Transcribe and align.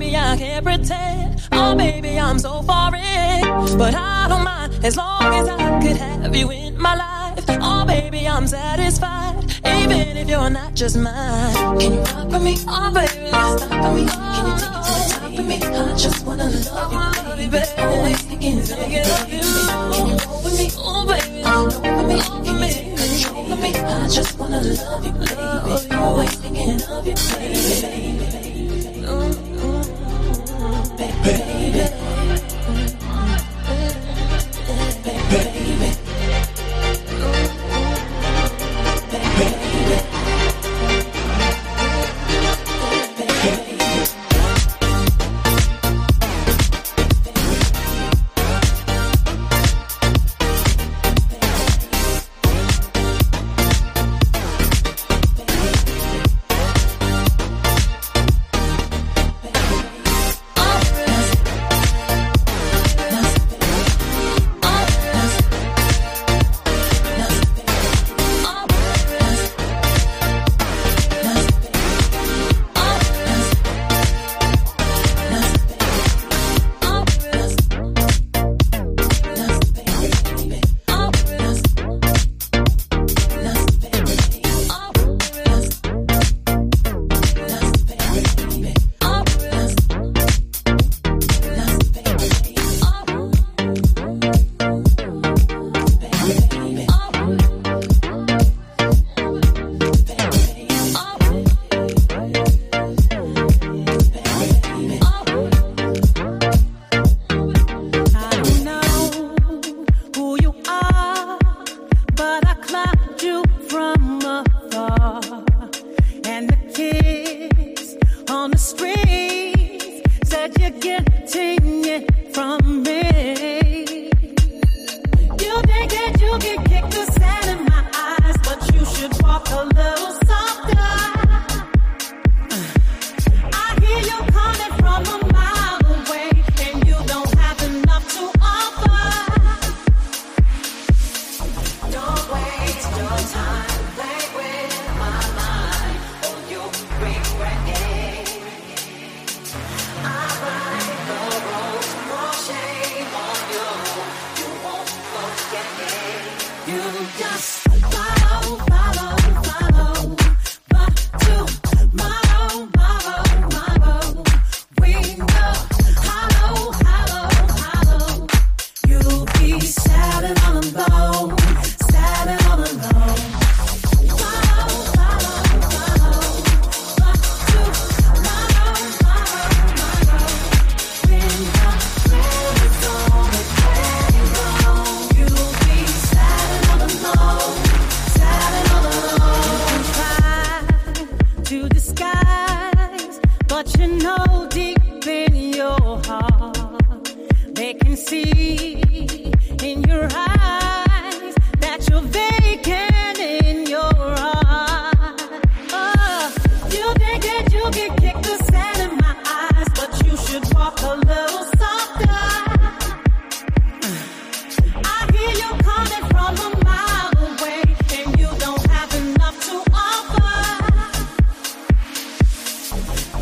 baby, 0.00 0.16
I 0.16 0.36
can't 0.36 0.64
pretend. 0.64 1.48
Oh, 1.52 1.76
baby, 1.76 2.18
I'm 2.18 2.38
so 2.38 2.62
far 2.62 2.94
in. 2.94 3.78
But 3.78 3.94
I 3.94 4.26
don't 4.28 4.44
mind 4.44 4.84
as 4.84 4.96
long 4.96 5.22
as 5.22 5.48
I 5.48 5.80
could 5.80 5.96
have 5.96 6.34
you 6.34 6.50
in 6.50 6.80
my 6.80 6.94
life. 6.94 7.44
Oh, 7.48 7.84
baby, 7.86 8.26
I'm 8.26 8.46
satisfied. 8.46 9.36
Even 9.64 10.16
if 10.16 10.28
you're 10.28 10.50
not 10.50 10.74
just 10.74 10.96
mine. 10.96 11.78
Can 11.78 11.92
you 11.94 12.00
rock 12.00 12.30
with 12.32 12.42
me? 12.42 12.56
Oh, 12.66 12.90
baby, 12.94 13.30
let's 13.30 13.62
me. 13.62 13.68
Can 13.68 14.46
you 14.48 14.56
take 14.56 14.72
it 14.72 14.80
to 14.80 14.90
the 14.90 15.06
top 15.10 15.30
with 15.36 15.46
me? 15.46 15.56
I 15.62 15.94
just 15.96 16.26
wanna 16.26 16.48
love 16.48 17.40
you, 17.40 17.48
baby. 17.50 17.60
Always 17.78 18.22
thinking 18.22 18.58
of 18.58 18.68
you. 18.70 19.02
Can 19.92 20.06
you 20.08 20.16
go 20.18 20.40
with 20.44 20.58
me? 20.58 20.70
Oh, 20.78 21.04
baby, 21.06 21.42
roll 21.44 21.66
with 21.66 22.06
me. 22.08 22.18
Can 22.44 22.56
you 22.56 22.68
take 22.72 22.96
control 22.96 23.56
me? 23.56 23.70
I 23.74 24.08
just 24.08 24.38
wanna 24.38 24.60
love 24.62 25.04
you, 25.04 25.12
baby. 25.12 25.94
Always 25.96 26.34
thinking 26.36 26.82
of 26.88 27.06
you, 27.06 27.14
baby. 27.14 28.09
baby. 31.22 31.89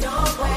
No 0.01 0.48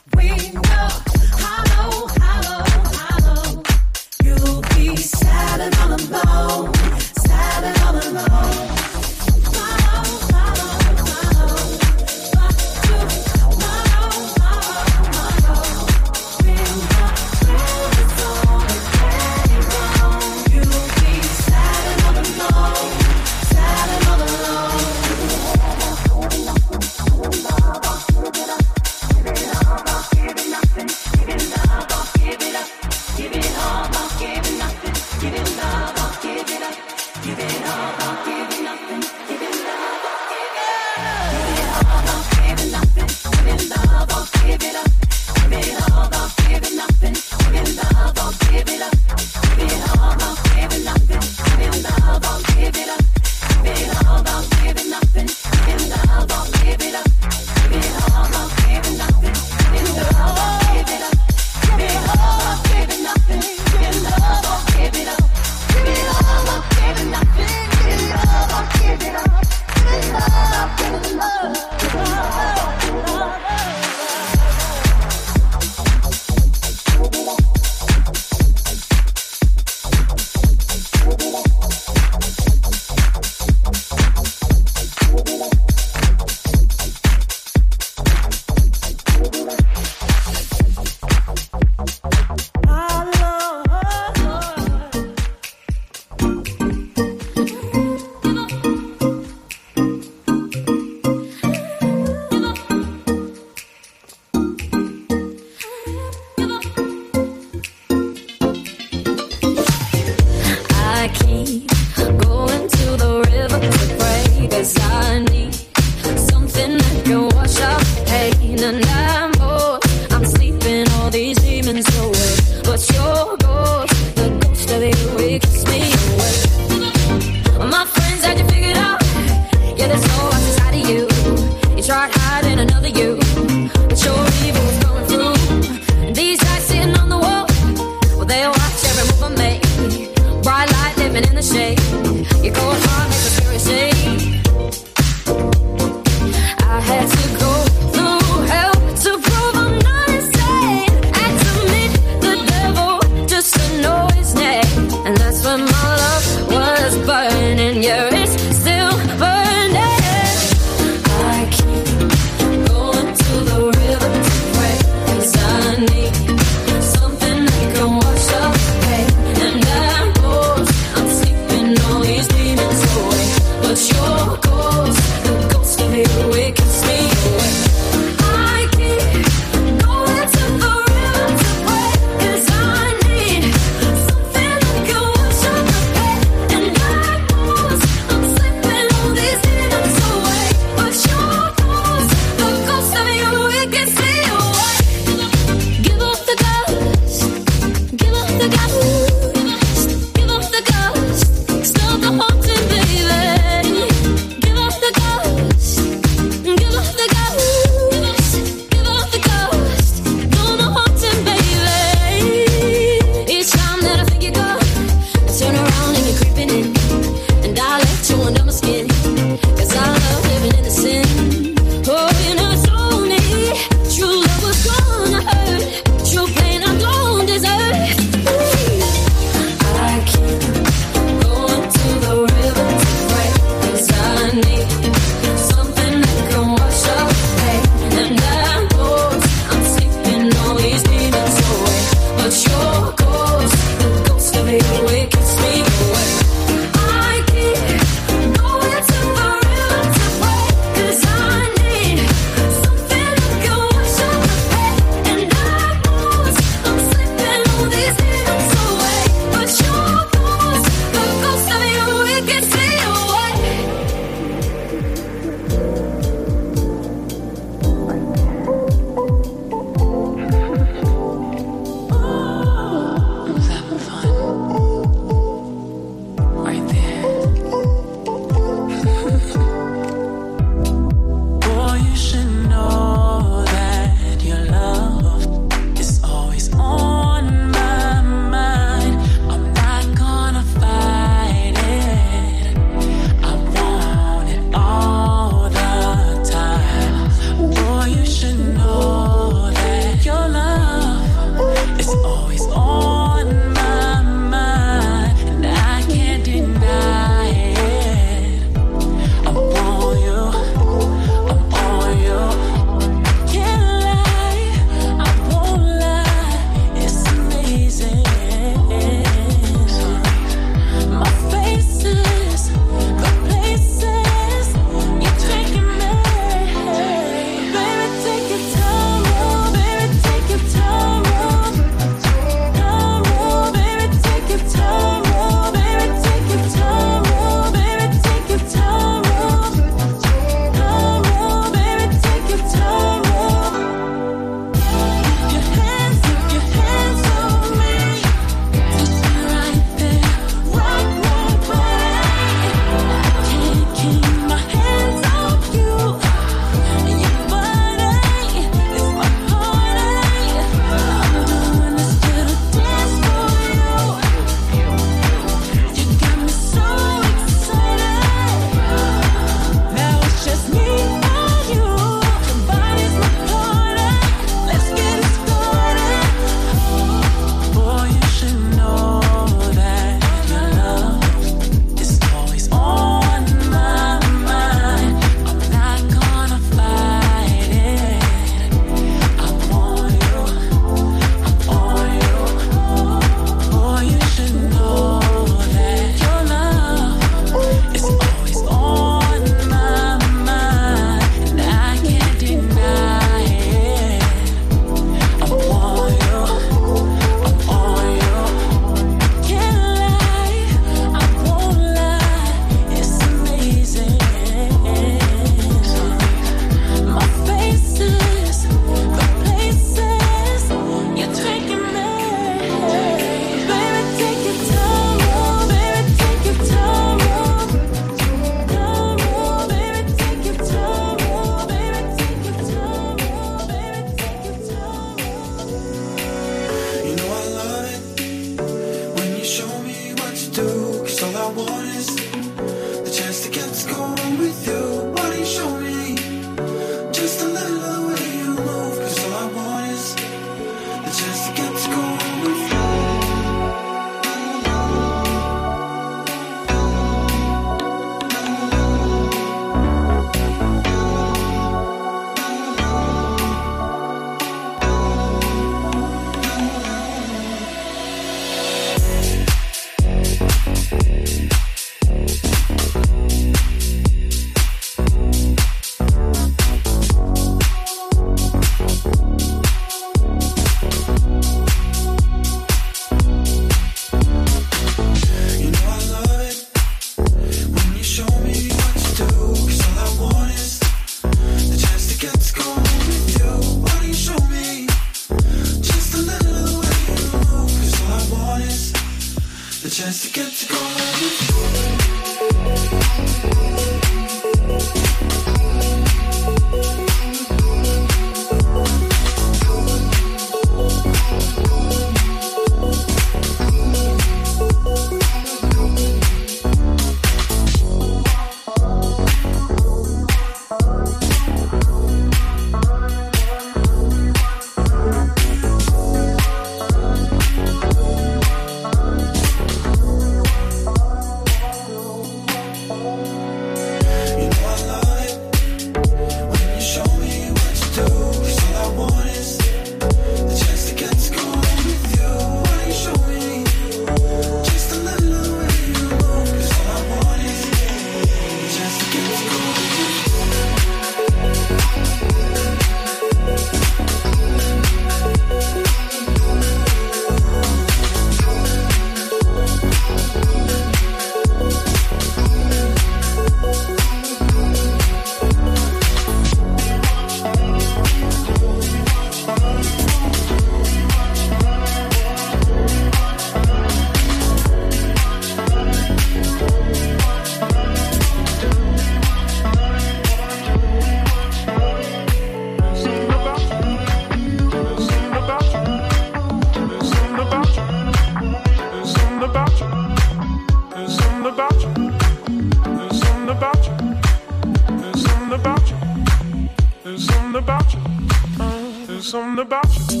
something 599.14 599.44
about 599.44 599.70
you. 599.76 600.00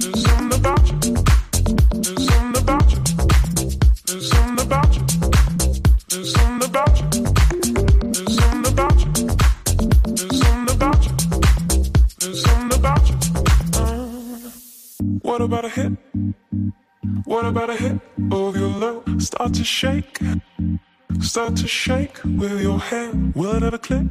There's 0.00 0.22
something 0.24 0.58
about 0.58 0.84
you. 0.88 0.96
There's 2.00 2.26
something 2.26 2.62
about 2.62 2.88
you. 2.92 3.00
There's 4.06 4.28
something 4.30 4.66
about 4.66 4.96
you. 4.96 5.02
There's 6.08 6.32
something 6.32 6.64
about 6.70 6.94
you. 7.00 7.06
There's 8.14 8.34
something 8.38 8.72
about 8.72 8.98
you. 9.04 9.10
There's 10.16 10.40
something 10.40 10.74
about 10.74 11.00
you. 11.04 11.12
There's 12.20 12.40
something 12.44 12.78
about 12.78 13.04
you. 13.10 13.16
What 15.20 15.40
about 15.42 15.64
a 15.66 15.68
hit? 15.68 15.92
What 17.26 17.44
about 17.44 17.68
a 17.68 17.76
hit 17.76 18.00
of 18.32 18.56
your 18.56 18.70
love? 18.70 19.04
Start 19.22 19.52
to 19.52 19.64
shake. 19.64 20.18
Start 21.20 21.56
to 21.56 21.68
shake 21.68 22.16
with 22.24 22.58
your 22.62 22.78
hand. 22.78 23.34
Will 23.34 23.54
it 23.54 23.62
ever 23.62 23.76
click? 23.76 24.06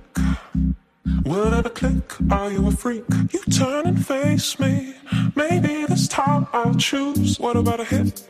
Will 1.25 1.47
it 1.47 1.53
ever 1.53 1.69
click? 1.69 2.03
Are 2.31 2.51
you 2.51 2.67
a 2.67 2.71
freak? 2.71 3.05
You 3.31 3.41
turn 3.51 3.85
and 3.85 4.05
face 4.05 4.59
me. 4.59 4.95
Maybe 5.35 5.85
this 5.85 6.07
time 6.07 6.47
I'll 6.53 6.75
choose. 6.75 7.39
What 7.39 7.55
about 7.55 7.79
a 7.79 7.85
hit? 7.85 8.23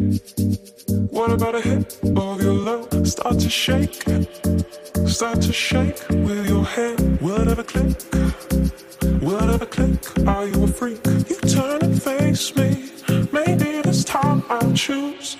What 1.09 1.31
about 1.31 1.55
a 1.55 1.61
hit 1.61 1.99
of 2.15 2.41
your 2.41 2.53
love? 2.53 3.07
Start 3.07 3.39
to 3.39 3.49
shake. 3.49 4.03
Start 5.07 5.41
to 5.41 5.53
shake 5.53 6.07
with 6.09 6.47
your 6.47 6.65
hand. 6.65 7.19
Will 7.21 7.41
it 7.41 7.47
ever 7.47 7.63
click? 7.63 7.97
Will 9.21 9.39
it 9.43 9.53
ever 9.53 9.65
click? 9.65 10.27
Are 10.27 10.47
you 10.47 10.63
a 10.63 10.67
freak? 10.67 11.05
You 11.05 11.37
turn 11.49 11.81
and 11.81 12.01
face 12.01 12.55
me. 12.55 12.91
Maybe 13.31 13.81
this 13.81 14.03
time 14.03 14.43
I'll 14.49 14.73
choose. 14.73 15.37